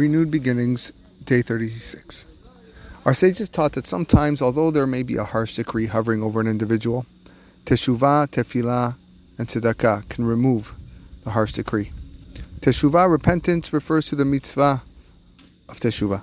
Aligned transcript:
Renewed 0.00 0.30
Beginnings, 0.30 0.94
Day 1.24 1.42
36. 1.42 2.24
Our 3.04 3.12
sages 3.12 3.50
taught 3.50 3.72
that 3.72 3.86
sometimes, 3.86 4.40
although 4.40 4.70
there 4.70 4.86
may 4.86 5.02
be 5.02 5.16
a 5.16 5.24
harsh 5.24 5.56
decree 5.56 5.88
hovering 5.88 6.22
over 6.22 6.40
an 6.40 6.46
individual, 6.46 7.04
teshuvah, 7.66 8.28
tefillah, 8.28 8.96
and 9.36 9.46
tzedakah 9.46 10.08
can 10.08 10.24
remove 10.24 10.74
the 11.24 11.32
harsh 11.32 11.52
decree. 11.52 11.92
Teshuvah, 12.60 13.10
repentance, 13.10 13.74
refers 13.74 14.06
to 14.06 14.16
the 14.16 14.24
mitzvah 14.24 14.82
of 15.68 15.78
teshuvah. 15.78 16.22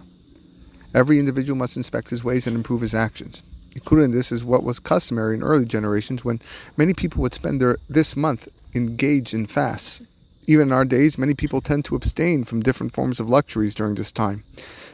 Every 0.96 1.20
individual 1.20 1.56
must 1.56 1.78
inspect 1.78 2.10
his 2.10 2.24
ways 2.24 2.48
and 2.48 2.56
improve 2.56 2.82
his 2.82 2.96
actions. 2.96 3.44
Included 3.76 4.06
in 4.06 4.12
this 4.12 4.32
is 4.32 4.44
what 4.44 4.64
was 4.64 4.80
customary 4.80 5.36
in 5.36 5.44
early 5.44 5.66
generations 5.66 6.26
when 6.26 6.42
many 6.78 6.96
people 6.96 7.22
would 7.22 7.36
spend 7.36 7.62
their 7.62 7.78
this 7.88 8.18
month 8.18 8.48
engaged 8.74 9.36
in 9.36 9.46
fasts. 9.46 10.02
Even 10.50 10.70
in 10.70 10.72
our 10.72 10.86
days, 10.86 11.18
many 11.18 11.34
people 11.34 11.60
tend 11.60 11.84
to 11.86 11.96
abstain 11.96 12.46
from 12.46 12.62
different 12.62 12.94
forms 12.94 13.20
of 13.20 13.30
luxuries 13.30 13.76
during 13.76 13.96
this 13.96 14.14
time, 14.14 14.46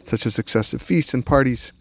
such 0.04 0.26
as 0.26 0.40
excessive 0.40 0.82
feasts 0.82 1.14
and 1.14 1.24
parties. 1.24 1.72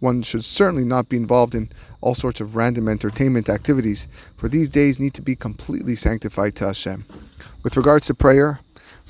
One 0.00 0.22
should 0.22 0.44
certainly 0.44 0.84
not 0.84 1.08
be 1.08 1.16
involved 1.16 1.54
in 1.54 1.70
all 2.00 2.16
sorts 2.16 2.40
of 2.40 2.56
random 2.56 2.88
entertainment 2.88 3.48
activities, 3.48 4.08
for 4.36 4.48
these 4.48 4.68
days 4.68 4.98
need 4.98 5.14
to 5.14 5.22
be 5.22 5.36
completely 5.36 5.94
sanctified 5.94 6.56
to 6.56 6.66
Hashem. 6.66 7.04
With 7.62 7.76
regards 7.76 8.08
to 8.08 8.14
prayer, 8.14 8.58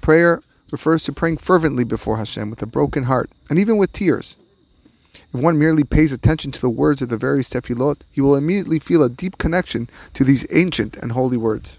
prayer 0.02 0.42
refers 0.70 1.02
to 1.04 1.14
praying 1.14 1.38
fervently 1.38 1.84
before 1.84 2.18
Hashem 2.18 2.50
with 2.50 2.60
a 2.60 2.66
broken 2.66 3.04
heart 3.04 3.30
and 3.48 3.58
even 3.58 3.78
with 3.78 3.92
tears. 3.92 4.36
If 5.32 5.40
one 5.40 5.58
merely 5.58 5.84
pays 5.84 6.12
attention 6.12 6.52
to 6.52 6.60
the 6.60 6.68
words 6.68 7.00
of 7.00 7.08
the 7.08 7.16
various 7.16 7.48
tefillot, 7.48 8.02
he 8.10 8.20
will 8.20 8.36
immediately 8.36 8.80
feel 8.80 9.02
a 9.02 9.08
deep 9.08 9.38
connection 9.38 9.88
to 10.12 10.24
these 10.24 10.46
ancient 10.50 10.96
and 10.96 11.12
holy 11.12 11.36
words 11.38 11.78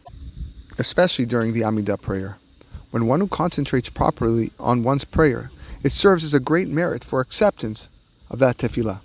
especially 0.82 1.28
during 1.28 1.54
the 1.54 1.62
Amidah 1.62 2.02
prayer. 2.02 2.40
When 2.90 3.06
one 3.06 3.20
who 3.20 3.28
concentrates 3.28 3.90
properly 3.90 4.52
on 4.60 4.84
one's 4.84 5.06
prayer, 5.06 5.52
it 5.84 5.92
serves 5.92 6.24
as 6.24 6.34
a 6.34 6.40
great 6.40 6.68
merit 6.68 7.04
for 7.04 7.22
acceptance 7.22 7.88
of 8.32 8.40
that 8.40 8.58
tefillah. 8.58 9.00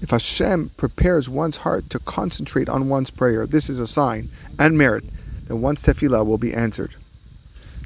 If 0.00 0.10
Hashem 0.10 0.70
prepares 0.76 1.28
one's 1.28 1.58
heart 1.58 1.90
to 1.90 1.98
concentrate 1.98 2.68
on 2.68 2.88
one's 2.88 3.10
prayer, 3.10 3.48
this 3.48 3.68
is 3.68 3.80
a 3.80 3.86
sign 3.86 4.30
and 4.56 4.78
merit 4.78 5.04
that 5.48 5.56
one's 5.56 5.82
tefillah 5.82 6.24
will 6.24 6.38
be 6.38 6.54
answered. 6.54 6.94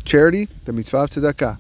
Charity, 0.05 0.49
the 0.67 0.73
mitzvah 0.75 1.05
of 1.05 1.11
tzedakah, 1.11 1.59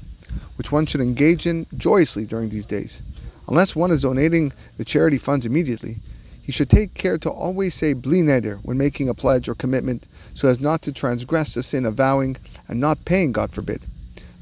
which 0.56 0.70
one 0.70 0.84
should 0.84 1.00
engage 1.00 1.46
in 1.46 1.66
joyously 1.74 2.26
during 2.26 2.50
these 2.50 2.66
days. 2.66 3.02
Unless 3.48 3.74
one 3.74 3.90
is 3.90 4.02
donating 4.02 4.52
the 4.76 4.84
charity 4.84 5.16
funds 5.16 5.46
immediately, 5.46 6.00
he 6.48 6.52
should 6.52 6.70
take 6.70 6.94
care 6.94 7.18
to 7.18 7.28
always 7.30 7.74
say 7.74 7.92
bli 7.92 8.22
neder 8.22 8.58
when 8.62 8.78
making 8.78 9.06
a 9.06 9.12
pledge 9.12 9.50
or 9.50 9.54
commitment, 9.54 10.08
so 10.32 10.48
as 10.48 10.58
not 10.58 10.80
to 10.80 10.90
transgress 10.90 11.52
the 11.52 11.62
sin 11.62 11.84
of 11.84 11.96
vowing 11.96 12.38
and 12.66 12.80
not 12.80 13.04
paying, 13.04 13.32
God 13.32 13.52
forbid. 13.52 13.82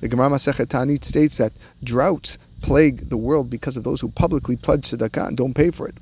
The 0.00 0.06
Gemara 0.06 0.30
Masechet 0.30 0.68
Ta'anit 0.68 1.02
states 1.02 1.36
that 1.38 1.52
droughts 1.82 2.38
plague 2.62 3.08
the 3.08 3.16
world 3.16 3.50
because 3.50 3.77
of 3.77 3.82
those 3.82 4.02
who 4.02 4.08
publicly 4.08 4.54
pledge 4.54 4.82
tzedakah 4.82 5.27
and 5.27 5.36
don't 5.36 5.54
pay 5.54 5.72
for 5.72 5.88
it. 5.88 5.96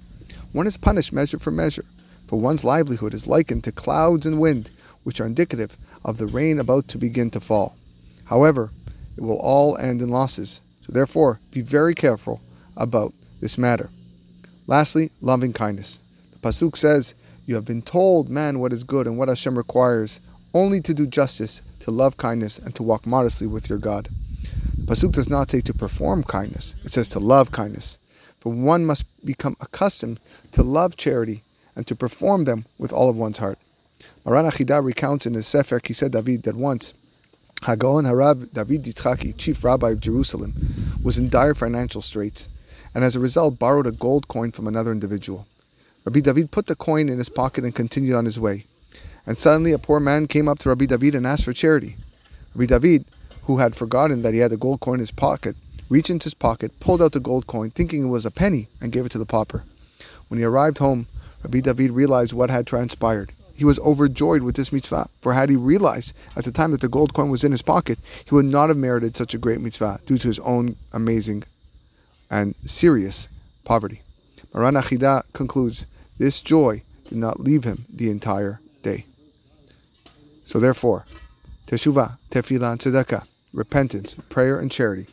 One 0.52 0.66
is 0.66 0.76
punished 0.76 1.10
measure 1.10 1.38
for 1.38 1.50
measure, 1.50 1.86
for 2.26 2.38
one's 2.38 2.64
livelihood 2.64 3.14
is 3.14 3.26
likened 3.26 3.64
to 3.64 3.72
clouds 3.72 4.26
and 4.26 4.38
wind, 4.38 4.70
which 5.04 5.22
are 5.22 5.26
indicative 5.26 5.78
of 6.04 6.18
the 6.18 6.26
rain 6.26 6.58
about 6.58 6.86
to 6.88 6.98
begin 6.98 7.30
to 7.30 7.40
fall. 7.40 7.76
However, 8.26 8.72
it 9.16 9.22
will 9.22 9.38
all 9.38 9.78
end 9.78 10.02
in 10.02 10.10
losses, 10.10 10.60
so 10.82 10.92
therefore 10.92 11.40
be 11.50 11.62
very 11.62 11.94
careful 11.94 12.42
about 12.76 13.14
this 13.40 13.56
matter. 13.56 13.88
Lastly, 14.66 15.10
loving 15.20 15.52
kindness. 15.52 16.00
The 16.32 16.38
Pasuk 16.38 16.76
says, 16.76 17.14
You 17.46 17.54
have 17.54 17.64
been 17.64 17.82
told, 17.82 18.28
man, 18.30 18.60
what 18.60 18.72
is 18.72 18.82
good 18.82 19.06
and 19.06 19.18
what 19.18 19.28
Hashem 19.28 19.58
requires, 19.58 20.20
only 20.54 20.80
to 20.80 20.94
do 20.94 21.06
justice, 21.06 21.60
to 21.80 21.90
love 21.90 22.16
kindness, 22.16 22.58
and 22.58 22.74
to 22.74 22.82
walk 22.82 23.06
modestly 23.06 23.46
with 23.46 23.68
your 23.68 23.78
God. 23.78 24.08
The 24.78 24.86
Pasuk 24.86 25.12
does 25.12 25.28
not 25.28 25.50
say 25.50 25.60
to 25.60 25.74
perform 25.74 26.24
kindness, 26.24 26.76
it 26.84 26.92
says 26.92 27.08
to 27.10 27.20
love 27.20 27.52
kindness. 27.52 27.98
For 28.40 28.52
one 28.52 28.84
must 28.84 29.04
become 29.24 29.56
accustomed 29.60 30.20
to 30.52 30.62
love 30.62 30.96
charity 30.96 31.42
and 31.76 31.86
to 31.86 31.94
perform 31.94 32.44
them 32.44 32.66
with 32.78 32.92
all 32.92 33.08
of 33.08 33.16
one's 33.16 33.38
heart. 33.38 33.58
Maran 34.24 34.46
HaChida 34.46 34.84
recounts 34.84 35.26
in 35.26 35.34
his 35.34 35.46
Sefer 35.46 35.80
Kiseh 35.80 36.10
David 36.10 36.42
that 36.44 36.54
once 36.54 36.94
Hagaon 37.62 38.04
Harav 38.04 38.52
David 38.52 38.84
Yitzchaki, 38.84 39.36
chief 39.36 39.64
rabbi 39.64 39.90
of 39.90 40.00
Jerusalem, 40.00 40.54
was 41.02 41.18
in 41.18 41.28
dire 41.28 41.54
financial 41.54 42.02
straits 42.02 42.48
and 42.94 43.04
as 43.04 43.16
a 43.16 43.20
result 43.20 43.58
borrowed 43.58 43.86
a 43.86 43.92
gold 43.92 44.28
coin 44.28 44.52
from 44.52 44.68
another 44.68 44.92
individual. 44.92 45.46
Rabbi 46.04 46.20
David 46.20 46.50
put 46.50 46.66
the 46.66 46.76
coin 46.76 47.08
in 47.08 47.18
his 47.18 47.28
pocket 47.28 47.64
and 47.64 47.74
continued 47.74 48.14
on 48.14 48.24
his 48.24 48.38
way. 48.38 48.66
And 49.26 49.36
suddenly 49.36 49.72
a 49.72 49.78
poor 49.78 50.00
man 50.00 50.26
came 50.26 50.48
up 50.48 50.58
to 50.60 50.68
Rabbi 50.68 50.84
David 50.84 51.14
and 51.14 51.26
asked 51.26 51.44
for 51.44 51.52
charity. 51.52 51.96
Rabbi 52.54 52.66
David, 52.66 53.06
who 53.44 53.58
had 53.58 53.74
forgotten 53.74 54.22
that 54.22 54.34
he 54.34 54.40
had 54.40 54.50
the 54.50 54.56
gold 54.56 54.80
coin 54.80 54.94
in 54.94 55.00
his 55.00 55.10
pocket, 55.10 55.56
reached 55.88 56.10
into 56.10 56.24
his 56.24 56.34
pocket, 56.34 56.78
pulled 56.78 57.02
out 57.02 57.12
the 57.12 57.20
gold 57.20 57.46
coin, 57.46 57.70
thinking 57.70 58.04
it 58.04 58.08
was 58.08 58.26
a 58.26 58.30
penny, 58.30 58.68
and 58.80 58.92
gave 58.92 59.06
it 59.06 59.12
to 59.12 59.18
the 59.18 59.26
pauper. 59.26 59.64
When 60.28 60.38
he 60.38 60.44
arrived 60.44 60.78
home, 60.78 61.06
Rabbi 61.42 61.60
David 61.60 61.90
realized 61.90 62.32
what 62.32 62.50
had 62.50 62.66
transpired. 62.66 63.32
He 63.54 63.64
was 63.64 63.78
overjoyed 63.78 64.42
with 64.42 64.56
this 64.56 64.72
mitzvah, 64.72 65.08
for 65.20 65.34
had 65.34 65.48
he 65.48 65.56
realized 65.56 66.14
at 66.36 66.44
the 66.44 66.52
time 66.52 66.72
that 66.72 66.80
the 66.80 66.88
gold 66.88 67.14
coin 67.14 67.30
was 67.30 67.44
in 67.44 67.52
his 67.52 67.62
pocket, 67.62 67.98
he 68.24 68.34
would 68.34 68.46
not 68.46 68.68
have 68.68 68.76
merited 68.76 69.16
such 69.16 69.32
a 69.32 69.38
great 69.38 69.60
mitzvah 69.60 70.00
due 70.06 70.18
to 70.18 70.28
his 70.28 70.40
own 70.40 70.76
amazing 70.92 71.44
and 72.30 72.54
serious 72.64 73.28
poverty. 73.64 74.02
Maran 74.52 74.74
HaChida 74.74 75.22
concludes, 75.32 75.86
this 76.18 76.40
joy 76.40 76.82
did 77.04 77.18
not 77.18 77.40
leave 77.40 77.64
him 77.64 77.86
the 77.88 78.10
entire 78.10 78.60
day. 78.82 79.04
So 80.44 80.60
therefore, 80.60 81.04
teshuvah, 81.66 82.18
tefillah, 82.30 82.72
and 82.72 82.80
tzedakah, 82.80 83.26
repentance, 83.52 84.16
prayer, 84.28 84.58
and 84.58 84.70
charity, 84.70 85.06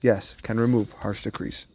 yes, 0.00 0.36
can 0.42 0.58
remove 0.58 0.92
harsh 0.94 1.22
decrees. 1.22 1.66